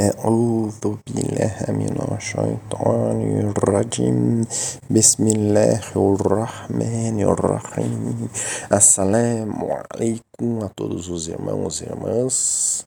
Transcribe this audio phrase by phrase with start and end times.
[0.00, 4.44] أعوذ بالله من الشيطان الرجيم
[4.90, 8.28] بسم الله الرحمن الرحيم
[8.70, 12.84] Assalamu alaikum a todos os irmãos e irmãs.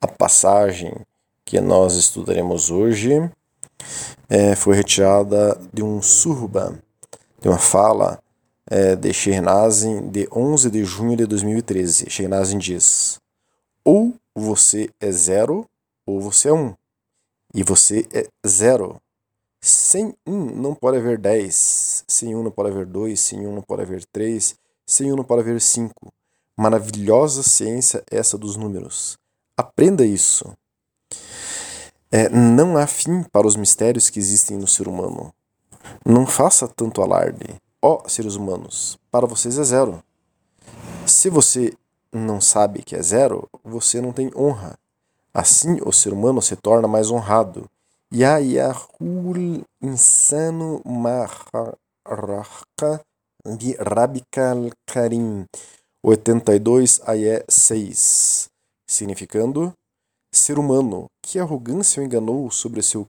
[0.00, 0.94] A passagem
[1.44, 3.28] que nós estudaremos hoje
[4.30, 6.78] é, foi retirada de um surba,
[7.42, 8.20] de uma fala
[8.70, 12.08] é, de Shernazin de 11 de junho de 2013.
[12.08, 13.18] Shernazin diz:
[13.84, 15.66] Ou você é zero
[16.09, 16.73] ou você é um.
[17.53, 18.99] E você é zero.
[19.61, 22.03] Sem um não pode haver dez.
[22.07, 23.19] Sem um não pode haver dois.
[23.19, 24.55] Sem um não pode haver três.
[24.87, 26.11] Sem um não pode haver cinco.
[26.57, 29.19] Maravilhosa ciência essa dos números.
[29.55, 30.51] Aprenda isso.
[32.11, 35.31] É, não há fim para os mistérios que existem no ser humano.
[36.03, 37.45] Não faça tanto alarde.
[37.81, 40.03] Ó seres humanos, para vocês é zero.
[41.05, 41.71] Se você
[42.11, 44.78] não sabe que é zero, você não tem honra.
[45.33, 47.69] Assim, o ser humano se torna mais honrado.
[48.11, 51.71] Ya yahul insano maharaka
[53.45, 55.45] bi rabikal karim.
[56.03, 58.49] 82 ayé 6.
[58.87, 59.73] Significando:
[60.31, 63.05] Ser humano, que arrogância o enganou sobre seu,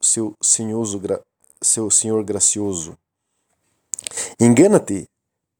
[0.00, 1.00] seu, senhoso,
[1.62, 2.96] seu senhor gracioso.
[4.40, 5.06] Engana-te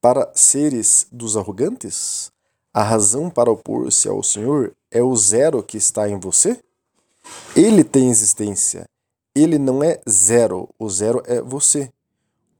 [0.01, 2.33] para seres dos arrogantes?
[2.73, 6.61] A razão para opor-se ao Senhor é o zero que está em você?
[7.55, 8.89] Ele tem existência.
[9.35, 10.69] Ele não é zero.
[10.79, 11.91] O zero é você.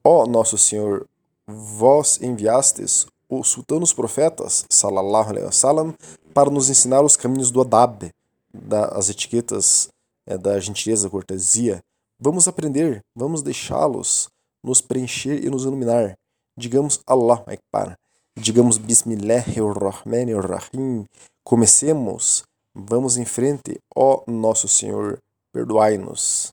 [0.05, 1.07] Ó nosso Senhor,
[1.47, 5.95] vós enviastes o sultão dos profetas, salallahu alaihi wasallam,
[6.35, 8.11] para nos ensinar os caminhos do adab,
[8.53, 9.89] das etiquetas
[10.27, 11.81] é, da gentileza, cortesia.
[12.19, 14.29] Vamos aprender, vamos deixá-los
[14.63, 16.15] nos preencher e nos iluminar.
[16.57, 17.97] Digamos Allah Akbar
[18.41, 21.05] digamos Bismillahirrahmanirrahim,
[21.45, 22.43] comecemos,
[22.75, 25.19] vamos em frente, ó nosso Senhor,
[25.53, 26.51] perdoai-nos.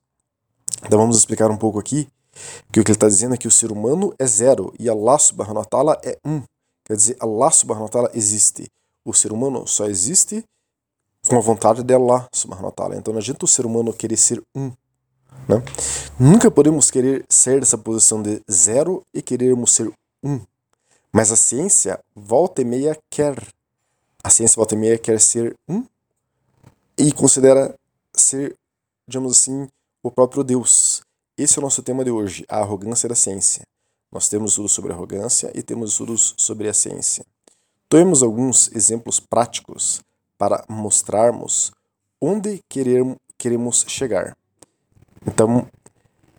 [0.86, 2.08] Então vamos explicar um pouco aqui
[2.72, 5.18] que o que ele está dizendo é que o ser humano é zero e Allah
[5.18, 6.44] subhanahu wa ta'ala é um.
[6.86, 8.70] Quer dizer, Allah subhanahu wa ta'ala existe.
[9.06, 10.44] O ser humano só existe
[11.28, 12.98] com a vontade de Allah subhanahu wa ta'ala.
[12.98, 14.74] Então não adianta o ser humano querer ser um.
[15.48, 15.64] Né?
[16.20, 19.90] Nunca podemos querer ser dessa posição de zero e querermos ser
[20.22, 20.42] um.
[21.12, 23.36] Mas a ciência, volta e meia, quer.
[24.24, 25.86] A ciência, volta e meia, quer ser um
[26.98, 27.76] e considera
[28.14, 28.56] ser,
[29.08, 29.68] digamos assim,
[30.04, 31.02] o próprio Deus.
[31.38, 33.62] Esse é o nosso tema de hoje, a arrogância da ciência.
[34.12, 37.26] Nós temos estudos sobre arrogância e temos estudos sobre a ciência.
[37.88, 40.02] Tomemos alguns exemplos práticos
[40.38, 41.72] para mostrarmos
[42.20, 44.36] onde queremos chegar.
[45.26, 45.68] Então,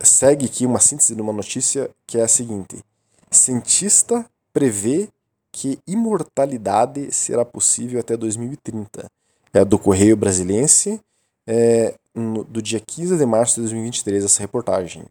[0.00, 2.83] segue aqui uma síntese de uma notícia que é a seguinte:
[3.31, 5.08] cientista prevê
[5.52, 9.08] que imortalidade será possível até 2030.
[9.54, 11.00] É do Correio Brasiliense,
[11.46, 15.04] é, no, do dia 15 de março de 2023, essa reportagem.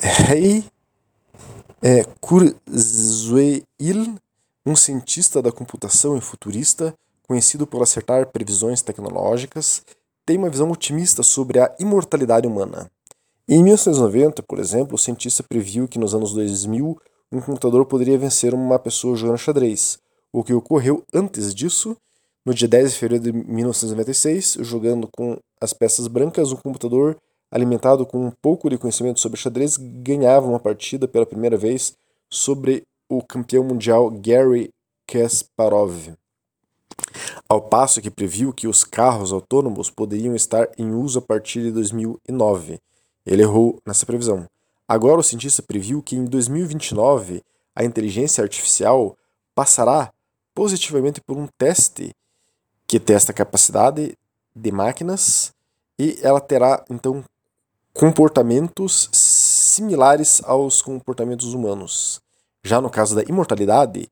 [0.00, 0.64] Rei
[1.82, 3.62] é, Kurzweil,
[4.64, 6.94] um cientista da computação e futurista,
[7.28, 9.82] conhecido por acertar previsões tecnológicas,
[10.24, 12.90] tem uma visão otimista sobre a imortalidade humana.
[13.46, 16.98] Em 1990, por exemplo, o cientista previu que nos anos 2000
[17.32, 19.98] um computador poderia vencer uma pessoa jogando xadrez.
[20.32, 21.96] O que ocorreu antes disso,
[22.44, 27.16] no dia 10 de fevereiro de 1996, jogando com as peças brancas, um computador
[27.50, 31.94] alimentado com um pouco de conhecimento sobre xadrez ganhava uma partida pela primeira vez
[32.28, 34.70] sobre o campeão mundial Gary
[35.06, 36.14] Kasparov.
[37.48, 41.72] Ao passo que previu que os carros autônomos poderiam estar em uso a partir de
[41.72, 42.78] 2009.
[43.26, 44.46] Ele errou nessa previsão.
[44.90, 47.44] Agora, o cientista previu que em 2029
[47.76, 49.16] a inteligência artificial
[49.54, 50.12] passará
[50.52, 52.10] positivamente por um teste
[52.88, 54.18] que testa a capacidade
[54.52, 55.54] de máquinas
[55.96, 57.22] e ela terá então
[57.94, 62.20] comportamentos similares aos comportamentos humanos.
[62.64, 64.08] Já no caso da imortalidade,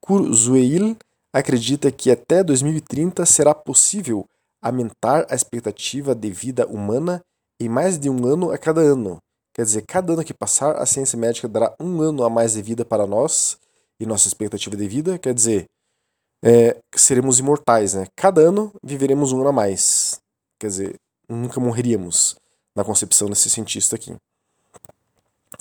[0.00, 0.96] Kurzweil
[1.32, 4.24] acredita que até 2030 será possível
[4.62, 7.20] aumentar a expectativa de vida humana
[7.58, 9.20] em mais de um ano a cada ano,
[9.60, 12.62] Quer dizer, cada ano que passar, a ciência médica dará um ano a mais de
[12.62, 13.58] vida para nós
[14.00, 15.18] e nossa expectativa de vida.
[15.18, 15.66] Quer dizer,
[16.42, 18.06] é, seremos imortais, né?
[18.16, 20.18] Cada ano viveremos um ano a mais.
[20.58, 20.94] Quer dizer,
[21.28, 22.36] nunca morreríamos,
[22.74, 24.16] na concepção desse cientista aqui.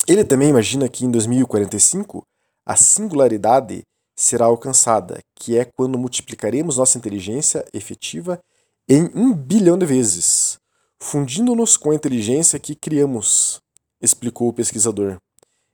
[0.07, 2.23] Ele também imagina que em 2045
[2.65, 3.83] a singularidade
[4.15, 8.39] será alcançada, que é quando multiplicaremos nossa inteligência efetiva
[8.87, 10.57] em um bilhão de vezes,
[11.01, 13.59] fundindo-nos com a inteligência que criamos
[14.01, 15.17] explicou o pesquisador.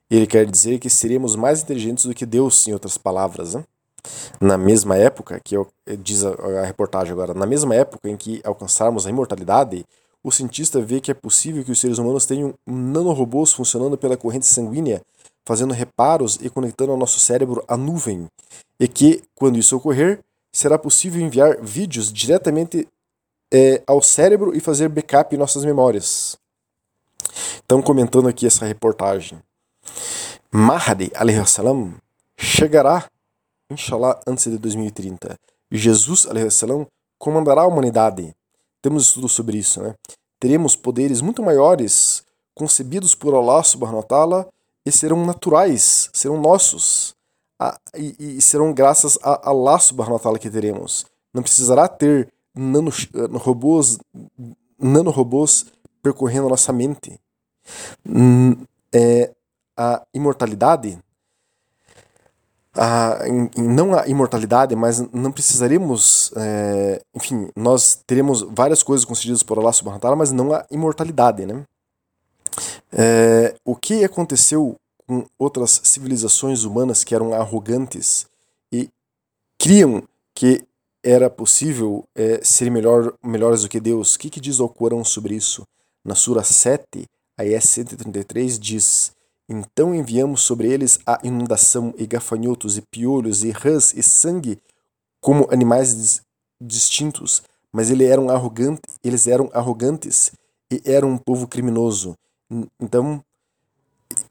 [0.09, 3.55] Ele quer dizer que seremos mais inteligentes do que Deus, em outras palavras.
[3.55, 3.63] Né?
[4.39, 5.67] Na mesma época, que eu,
[5.99, 6.31] diz a,
[6.61, 9.85] a reportagem agora, na mesma época em que alcançarmos a imortalidade,
[10.23, 14.47] o cientista vê que é possível que os seres humanos tenham nanorobôs funcionando pela corrente
[14.47, 15.01] sanguínea,
[15.45, 18.27] fazendo reparos e conectando ao nosso cérebro à nuvem,
[18.79, 20.19] e que, quando isso ocorrer,
[20.51, 22.87] será possível enviar vídeos diretamente
[23.53, 26.37] é, ao cérebro e fazer backup em nossas memórias.
[27.35, 29.39] Estão comentando aqui essa reportagem.
[30.51, 31.11] Mahdi
[31.45, 31.95] salam
[32.37, 33.09] chegará,
[33.69, 35.37] inshallah, antes de 2030.
[35.71, 36.87] Jesus salam
[37.19, 38.33] comandará a humanidade.
[38.81, 39.95] Temos estudos sobre isso, né?
[40.39, 42.23] Teremos poderes muito maiores
[42.53, 44.49] concebidos por Allah subhanahu wa ta'ala
[44.85, 47.15] e serão naturais, serão nossos.
[47.59, 51.05] Ah, e, e, serão graças a Allah subhanahu wa ta'ala que teremos.
[51.33, 53.97] Não precisará ter nanorobôs,
[54.79, 55.65] nanorobôs
[56.01, 57.19] percorrendo a nossa mente.
[58.93, 59.31] É,
[59.77, 60.97] a imortalidade,
[62.73, 63.19] a,
[63.57, 69.73] não a imortalidade, mas não precisaremos, é, enfim, nós teremos várias coisas concedidas por Allah
[69.73, 71.63] subhanahu wa ta'ala, mas não a imortalidade, né?
[72.91, 74.75] É, o que aconteceu
[75.05, 78.27] com outras civilizações humanas que eram arrogantes
[78.71, 78.89] e
[79.59, 80.03] criam
[80.33, 80.63] que
[81.03, 84.15] era possível é, ser melhor, melhores do que Deus?
[84.15, 85.67] O que, que diz o Corão sobre isso?
[86.03, 87.07] Na Sura 7,
[87.37, 89.15] a 133, diz
[89.47, 94.59] então enviamos sobre eles a inundação e gafanhotos e piolhos e rãs e sangue
[95.21, 96.21] como animais
[96.59, 100.31] distintos, mas eles eram arrogantes, eles eram arrogantes
[100.71, 102.15] e eram um povo criminoso.
[102.79, 103.23] Então,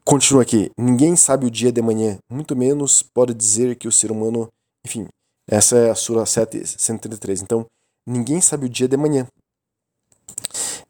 [0.03, 4.11] continua aqui, ninguém sabe o dia de manhã, muito menos pode dizer que o ser
[4.11, 4.49] humano,
[4.85, 5.07] enfim,
[5.47, 7.41] essa é a sura 7, 133.
[7.41, 7.65] Então,
[8.05, 9.27] ninguém sabe o dia de manhã.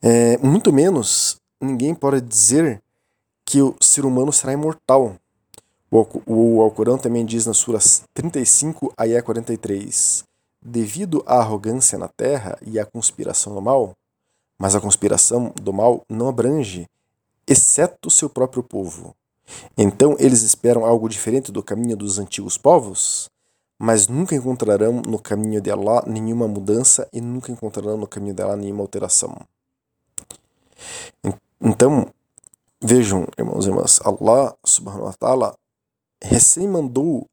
[0.01, 2.81] É, muito menos ninguém pode dizer
[3.45, 5.15] que o ser humano será imortal.
[5.91, 10.25] O, Alcorão também diz nas suras 35 a 43,
[10.61, 13.95] devido à arrogância na terra e à conspiração do mal,
[14.57, 16.89] mas a conspiração do mal não abrange,
[17.47, 19.15] exceto seu próprio povo.
[19.77, 23.29] Então eles esperam algo diferente do caminho dos antigos povos,
[23.77, 28.41] mas nunca encontrarão no caminho de Allah nenhuma mudança e nunca encontrarão no caminho de
[28.41, 29.37] Allah nenhuma alteração.
[31.65, 32.13] Então,
[32.87, 35.55] Vejam, irmãos e irmãs, Allah subhanahu wa ta'ala
[36.21, 37.25] recém mandou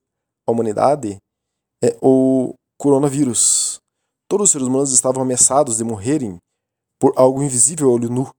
[0.46, 1.19] à humanidade
[1.84, 3.79] é, o coronavírus.
[4.29, 6.38] Todos os seres humanos estavam ameaçados de morrerem
[6.99, 8.31] por algo invisível ao olho nu.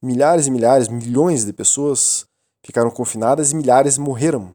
[0.00, 2.24] Milhares e milhares, milhões de pessoas
[2.64, 4.54] ficaram confinadas e milhares morreram.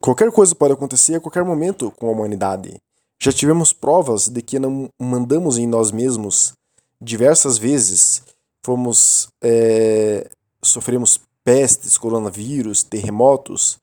[0.00, 2.80] Qualquer coisa pode acontecer a qualquer momento com a humanidade.
[3.20, 6.52] Já tivemos provas de que não mandamos em nós mesmos
[7.00, 8.22] diversas vezes.
[8.64, 10.26] Fomos é,
[10.62, 13.78] sofremos pestes, coronavírus, terremotos,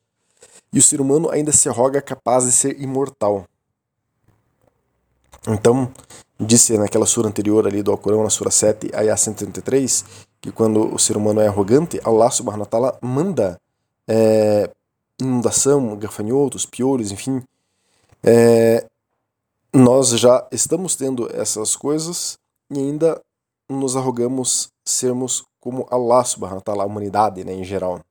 [0.73, 3.45] e o ser humano ainda se arroga capaz de ser imortal.
[5.47, 5.91] Então,
[6.39, 10.03] disse naquela sura anterior ali do Alcorão, na sura 7, ayah 133,
[10.41, 13.61] que quando o ser humano é arrogante, Allah subhanahu wa manda
[14.07, 14.67] é,
[15.19, 17.43] inundação, gafanhotos, piolhos, enfim.
[18.23, 18.83] É,
[19.71, 22.39] nós já estamos tendo essas coisas
[22.71, 23.21] e ainda
[23.69, 28.01] nos arrogamos sermos como Allah subhanahu wa ta'ala, a humanidade né, em geral.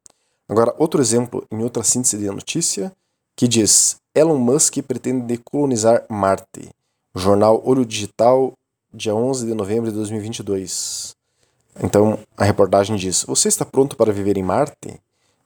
[0.49, 2.93] Agora, outro exemplo em outra síntese de notícia
[3.37, 6.71] que diz Elon Musk pretende colonizar Marte.
[7.15, 8.53] Jornal Olho Digital,
[8.93, 11.15] dia 11 de novembro de 2022.
[11.83, 15.01] Então, a reportagem diz: Você está pronto para viver em Marte?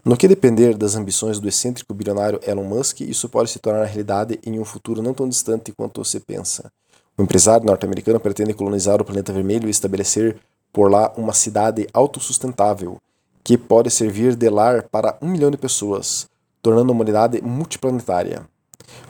[0.04, 4.38] No que depender das ambições do excêntrico bilionário Elon Musk, isso pode se tornar realidade
[4.45, 6.71] em um futuro não tão distante quanto você pensa.
[7.16, 10.37] O empresário norte-americano pretende colonizar o planeta vermelho e estabelecer
[10.75, 12.99] por lá uma cidade autossustentável,
[13.45, 16.28] que pode servir de lar para um milhão de pessoas,
[16.61, 18.43] tornando a humanidade multiplanetária.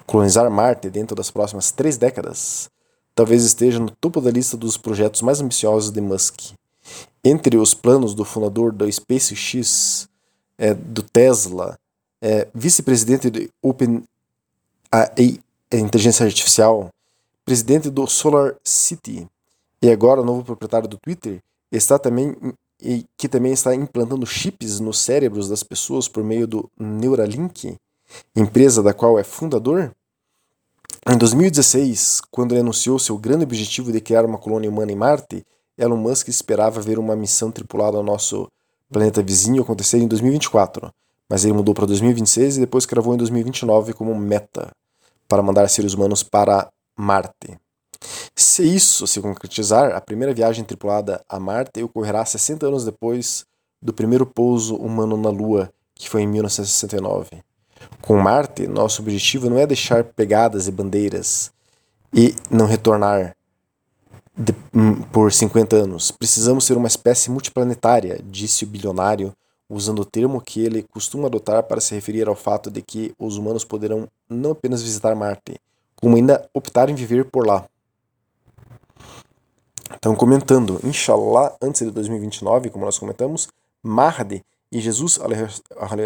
[0.07, 2.71] Colonizar Marte dentro das próximas três décadas
[3.15, 6.53] talvez esteja no topo da lista dos projetos mais ambiciosos de Musk.
[7.23, 10.09] Entre os planos do fundador da SpaceX,
[10.59, 11.79] é, do Tesla,
[12.21, 14.05] é, vice-presidente de OpenAI,
[15.73, 16.91] inteligência artificial,
[17.45, 19.27] presidente do Solar City
[19.81, 21.41] e agora novo proprietário do Twitter,
[21.77, 22.35] está também
[22.83, 27.77] e que também está implantando chips nos cérebros das pessoas por meio do Neuralink,
[28.37, 29.95] empresa da qual é fundador?
[31.07, 35.45] Em 2016, quando ele anunciou seu grande objetivo de criar uma colônia humana em Marte,
[35.77, 38.49] Elon Musk esperava ver uma missão tripulada ao nosso
[38.91, 40.91] planeta vizinho acontecer em 2024,
[41.29, 44.71] mas ele mudou para 2026 e depois cravou em 2029 como meta
[45.29, 47.59] para mandar seres humanos para Marte.
[48.35, 53.47] Se isso se concretizar, a primeira viagem tripulada a Marte ocorrerá 60 anos depois
[53.81, 57.43] do primeiro pouso humano na Lua, que foi em 1969.
[58.01, 61.53] Com Marte, nosso objetivo não é deixar pegadas e bandeiras
[62.13, 63.37] e não retornar
[64.37, 66.11] de, hum, por 50 anos.
[66.11, 69.35] Precisamos ser uma espécie multiplanetária, disse o bilionário,
[69.69, 73.37] usando o termo que ele costuma adotar para se referir ao fato de que os
[73.37, 75.59] humanos poderão não apenas visitar Marte,
[75.97, 77.65] como ainda optar em viver por lá.
[79.93, 83.49] Então, comentando, Inshallah, antes de 2029, como nós comentamos,
[83.83, 85.21] Mahdi e Jesus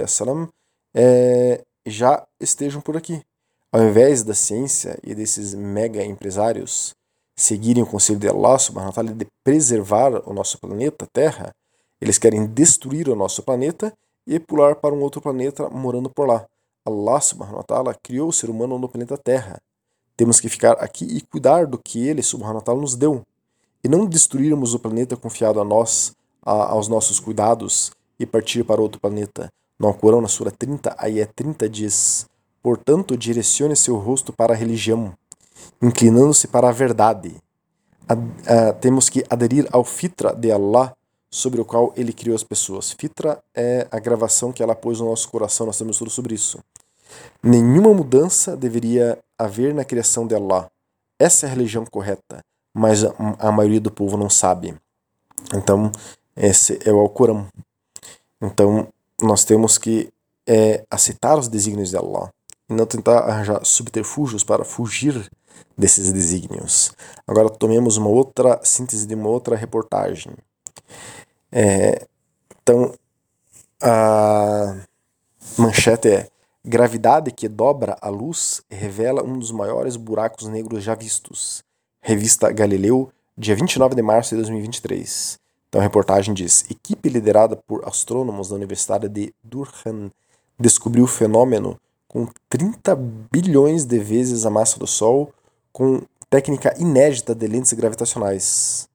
[0.06, 0.48] salam,
[0.94, 3.22] é, já estejam por aqui.
[3.70, 6.94] Ao invés da ciência e desses mega empresários
[7.36, 11.54] seguirem o conselho de Allah subhanahu wa ta'ala de preservar o nosso planeta Terra,
[12.00, 13.92] eles querem destruir o nosso planeta
[14.26, 16.46] e pular para um outro planeta morando por lá.
[16.84, 19.60] Allah subhanahu wa ta'ala criou o ser humano no planeta Terra.
[20.16, 23.24] Temos que ficar aqui e cuidar do que ele subhanahu wa ta'ala nos deu
[23.88, 29.00] não destruirmos o planeta confiado a nós, a, aos nossos cuidados e partir para outro
[29.00, 29.50] planeta.
[29.78, 32.26] No Alcorão, na Sura 30, aí é 30 diz:
[32.62, 35.14] Portanto, direcione seu rosto para a religião,
[35.80, 37.34] inclinando-se para a verdade.
[38.80, 40.92] temos que aderir ao fitra de Allah,
[41.30, 42.92] sobre o qual ele criou as pessoas.
[42.92, 46.58] Fitra é a gravação que ela pôs no nosso coração, nós temos tudo sobre isso.
[47.42, 50.70] Nenhuma mudança deveria haver na criação de Allah.
[51.18, 54.74] Essa é a religião correta, mas a, maioria do povo não sabe.
[55.54, 55.90] Então,
[56.36, 57.46] esse é o Alcorão.
[58.40, 58.88] Então,
[59.20, 60.12] nós temos que
[60.46, 62.32] é, aceitar os desígnios de Allah
[62.68, 65.28] e não tentar arranjar subterfúgios para fugir
[65.76, 66.92] desses desígnios.
[67.26, 70.32] Agora tomemos uma outra síntese de uma outra reportagem.
[71.50, 72.06] É,
[72.62, 72.94] então,
[73.80, 74.76] a
[75.56, 76.28] manchete é
[76.68, 81.64] Gravidade que dobra a luz revela um dos maiores buracos negros já vistos.
[82.08, 85.38] Revista Galileu, dia 29 de março de 2023.
[85.68, 90.10] Então a reportagem diz: equipe liderada por astrônomos da Universidade de Durham
[90.58, 92.96] descobriu o fenômeno com 30
[93.30, 95.34] bilhões de vezes a massa do Sol
[95.70, 96.00] com
[96.30, 98.88] técnica inédita de lentes gravitacionais.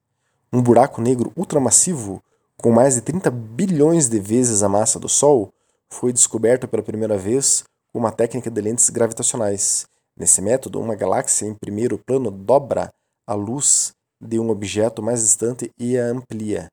[0.51, 2.19] Um buraco negro ultramassivo
[2.57, 5.53] com mais de 30 bilhões de vezes a massa do Sol
[5.87, 9.85] foi descoberto pela primeira vez com uma técnica de lentes gravitacionais.
[10.17, 12.91] Nesse método, uma galáxia em primeiro plano dobra
[13.25, 16.69] a luz de um objeto mais distante e a amplia.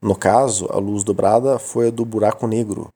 [0.00, 2.92] No caso, a luz dobrada foi a do buraco negro,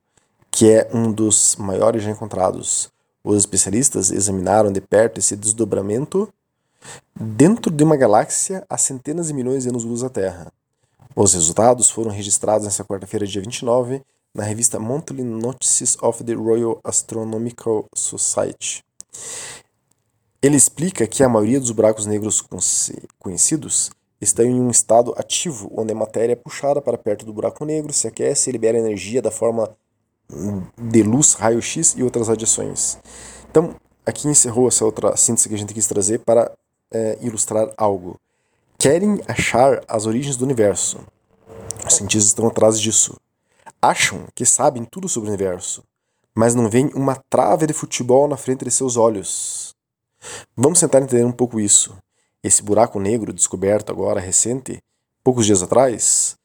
[0.51, 2.91] que é um dos maiores já encontrados.
[3.23, 6.29] Os especialistas examinaram de perto esse desdobramento
[7.15, 10.53] dentro de uma galáxia a centenas de milhões de anos-luz da Terra.
[11.15, 14.03] Os resultados foram registrados nesta quarta-feira, dia 29,
[14.35, 18.85] na revista Monthly Notices of the Royal Astronomical Society.
[20.47, 22.41] Ele explica que a maioria dos buracos negros
[23.19, 27.65] conhecidos estão em um estado ativo, onde a matéria é puxada para perto do buraco
[27.65, 29.77] negro, se aquece e libera energia da forma
[30.79, 32.97] de luz, raio-x e outras radiações.
[33.51, 33.75] Então,
[34.07, 36.53] aqui encerrou essa outra síntese que a gente quis trazer para
[36.93, 38.17] é, ilustrar algo.
[38.79, 41.01] Querem achar as origens do universo.
[41.85, 43.17] Os cientistas estão atrás disso.
[43.83, 45.83] Acham que sabem tudo sobre o universo,
[46.33, 49.75] mas não veem uma trave de futebol na frente de seus olhos.
[50.57, 51.97] Vamos tentar entender um pouco isso.
[52.43, 54.83] Esse buraco negro descoberto agora, recente,
[55.23, 56.37] poucos dias atrás,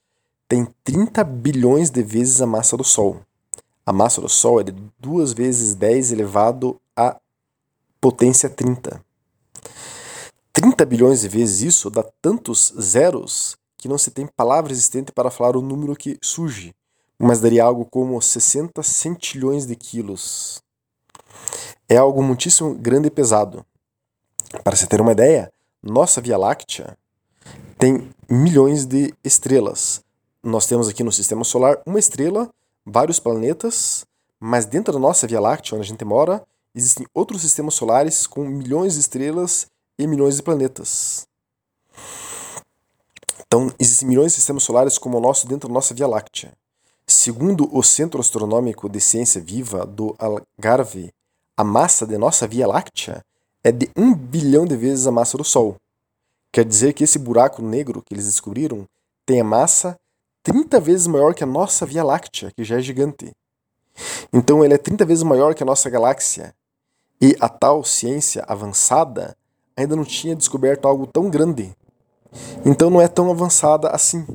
[0.48, 3.22] tem 30 bilhões de vezes a massa do Sol.
[3.86, 7.18] A massa do Sol é de 2 vezes 10 elevado a
[8.00, 9.04] potência 30.
[10.52, 15.32] 30 bilhões de vezes isso dá tantos zeros que não se tem palavra existente para
[15.32, 16.76] falar o número que surge,
[17.18, 20.62] mas daria algo como 60 centilhões de quilos.
[21.88, 23.66] É algo muitíssimo grande e pesado.
[24.64, 26.98] Para se ter uma ideia, nossa Via Láctea
[27.78, 30.04] tem milhões de estrelas.
[30.44, 32.50] Nós temos aqui no sistema solar uma estrela,
[32.86, 34.06] vários planetas,
[34.40, 38.44] mas dentro da nossa Via Láctea, onde a gente mora, existem outros sistemas solares com
[38.44, 39.68] milhões de estrelas
[39.98, 41.26] e milhões de planetas.
[43.48, 46.52] Então, existem milhões de sistemas solares como o nosso dentro da nossa Via Láctea.
[47.08, 51.12] Segundo o Centro Astronômico de Ciência Viva do Algarve,
[51.58, 53.24] a massa de nossa Via Láctea
[53.64, 55.76] é de um bilhão de vezes a massa do Sol.
[56.52, 58.86] Quer dizer que esse buraco negro que eles descobriram
[59.26, 59.96] tem a massa
[60.44, 63.32] 30 vezes maior que a nossa Via Láctea, que já é gigante.
[64.34, 66.54] Então ele é 30 vezes maior que a nossa galáxia.
[67.22, 69.38] E a tal ciência avançada
[69.78, 71.76] ainda não tinha descoberto algo tão grande.
[72.66, 74.26] Então não é tão avançada assim.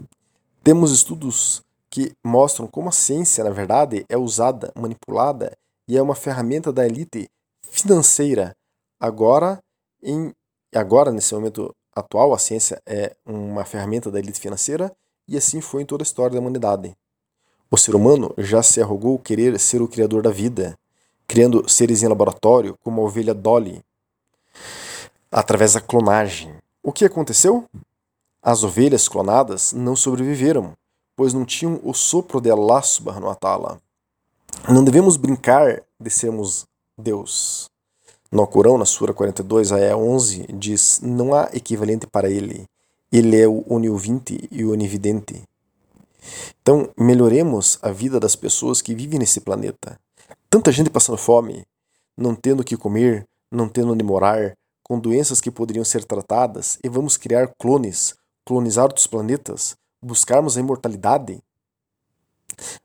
[0.62, 5.52] Temos estudos que mostram como a ciência, na verdade, é usada, manipulada
[5.88, 7.28] e é uma ferramenta da elite
[7.62, 8.54] financeira
[8.98, 9.62] Agora,
[10.02, 10.32] em,
[10.74, 14.94] agora, nesse momento atual, a ciência é uma ferramenta da elite financeira
[15.28, 16.96] e assim foi em toda a história da humanidade.
[17.70, 20.78] O ser humano já se arrogou querer ser o criador da vida,
[21.26, 23.82] criando seres em laboratório, como a ovelha Dolly,
[25.30, 26.54] através da clonagem.
[26.82, 27.64] O que aconteceu?
[28.40, 30.74] As ovelhas clonadas não sobreviveram,
[31.16, 33.80] pois não tinham o sopro de Allah subhanahu wa.
[34.68, 36.64] Não devemos brincar de sermos
[36.96, 37.68] Deus.
[38.30, 42.66] No Corão, na Sura 42, Ayah 11, diz: Não há equivalente para ele.
[43.12, 45.42] Ele é o oniovinte e o onividente.
[46.60, 49.98] Então, melhoremos a vida das pessoas que vivem nesse planeta.
[50.50, 51.64] Tanta gente passando fome,
[52.16, 56.78] não tendo o que comer, não tendo onde morar, com doenças que poderiam ser tratadas,
[56.82, 58.14] e vamos criar clones,
[58.44, 61.40] clonizar outros planetas, buscarmos a imortalidade?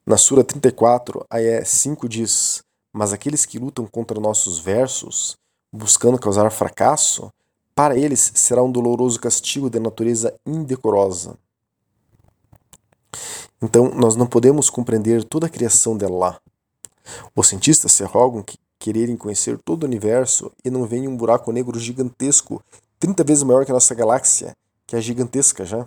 [0.05, 5.37] Na Sura 34, Ayé 5 diz: Mas aqueles que lutam contra nossos versos,
[5.71, 7.31] buscando causar fracasso,
[7.73, 11.37] para eles será um doloroso castigo de natureza indecorosa.
[13.61, 16.39] Então, nós não podemos compreender toda a criação de Allah.
[17.35, 21.51] Os cientistas se arrogam que quererem conhecer todo o universo e não veem um buraco
[21.51, 22.61] negro gigantesco,
[22.99, 24.55] 30 vezes maior que a nossa galáxia,
[24.87, 25.85] que é gigantesca já.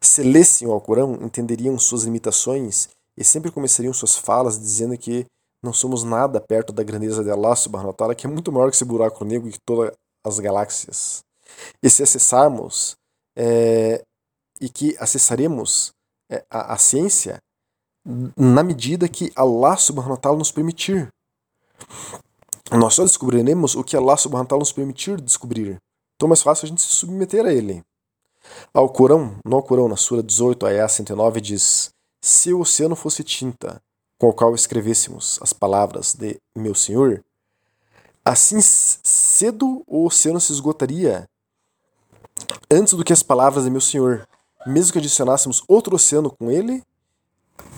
[0.00, 5.26] Se lessem o Alcorão, entenderiam suas limitações e sempre começariam suas falas dizendo que
[5.62, 8.68] não somos nada perto da grandeza de Allah subhanahu wa ta'ala, que é muito maior
[8.68, 9.92] que esse buraco negro e que todas
[10.24, 11.22] as galáxias.
[11.82, 12.96] E se acessarmos,
[13.36, 14.02] é,
[14.60, 15.92] e que acessaremos
[16.30, 17.38] é, a, a ciência
[18.36, 21.08] na medida que Allah subhanahu wa ta'ala nos permitir.
[22.70, 25.76] Nós só descobriremos o que Allah subhanahu wa ta'ala nos permitir descobrir.
[26.16, 27.82] Então é mais fácil a gente se submeter a ele.
[28.74, 31.90] Ao Corão, no Corão, na Sura 18, Ayah 109, diz:
[32.20, 33.80] Se o oceano fosse tinta,
[34.22, 37.24] com o qual escrevêssemos as palavras de meu Senhor,
[38.24, 41.28] assim cedo o oceano se esgotaria
[42.70, 44.24] antes do que as palavras de meu Senhor,
[44.64, 46.84] mesmo que adicionássemos outro oceano com ele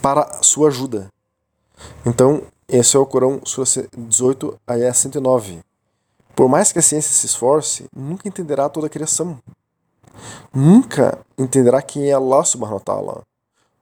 [0.03, 1.11] para sua ajuda.
[2.05, 5.63] Então, esse é o Corão, Sura 18, Ayah 109.
[6.37, 9.39] Por mais que a ciência se esforce, nunca entenderá toda a criação.
[10.53, 13.34] Nunca entenderá quem é Allah subhanahu wa ta'ala.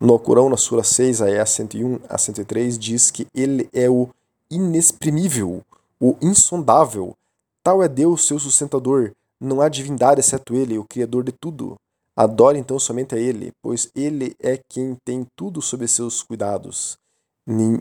[0.03, 4.09] No Corão, na Sura 6, Ayah 101 a 103, diz que ele é o
[4.51, 5.63] inexprimível,
[6.01, 7.15] o insondável.
[7.63, 9.13] Tal é Deus, seu sustentador.
[9.41, 11.77] Não há divindade exceto ele, o Criador de tudo.
[12.17, 16.99] Adore então somente a Ele, pois Ele é quem tem tudo sob seus cuidados.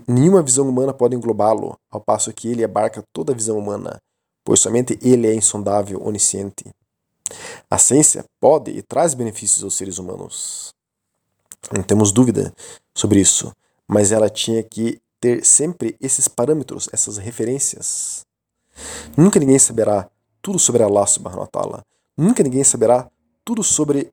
[0.08, 4.00] Nenhuma visão humana pode englobá-lo, ao passo que Ele abarca toda a visão humana,
[4.46, 6.66] pois somente Ele é insondável, onisciente.
[7.68, 10.72] A ciência pode e traz benefícios aos seres humanos.
[11.70, 12.54] Não temos dúvida
[12.94, 13.54] sobre isso,
[13.88, 18.26] mas ela tinha que ter sempre esses parâmetros, essas referências.
[19.16, 20.10] Nunca ninguém saberá
[20.42, 21.86] tudo sobre Allah subhanahu wa ta'ala.
[22.18, 23.10] Nunca ninguém saberá
[23.46, 24.12] tudo sobre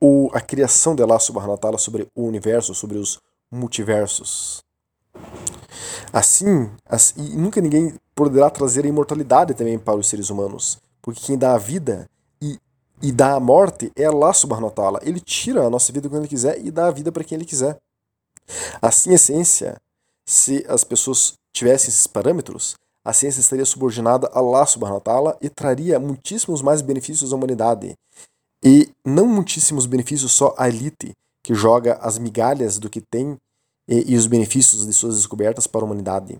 [0.00, 3.18] o, a criação de Allah subhanahu wa ta'ala, sobre o universo, sobre os
[3.50, 4.62] multiversos.
[6.12, 11.38] Assim, assim, nunca ninguém poderá trazer a imortalidade também para os seres humanos, porque quem
[11.38, 12.08] dá a vida
[13.02, 15.00] e dá a morte é Allah subhanahu wa ta'ala.
[15.02, 17.44] Ele tira a nossa vida quando ele quiser e dá a vida para quem ele
[17.44, 17.76] quiser.
[18.80, 19.80] Assim, a ciência,
[20.24, 25.38] se as pessoas tivessem esses parâmetros, a ciência estaria subordinada a Allah subhanahu wa ta'ala
[25.40, 27.94] e traria muitíssimos mais benefícios à humanidade.
[28.64, 33.36] E não muitíssimos benefícios só à elite, que joga as migalhas do que tem
[33.86, 36.38] e, e os benefícios de suas descobertas para a humanidade.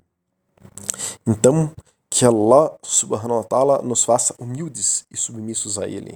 [1.24, 1.70] Então,
[2.16, 6.14] que Allah subhanahu wa ta'ala nos faça humildes e submissos a Ele.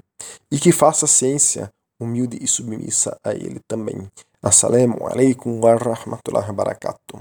[0.50, 1.68] E que faça a ciência
[2.00, 4.08] humilde e submissa a Ele também.
[4.42, 7.20] Assalamu alaikum wa rahmatullahi wa barakatuh.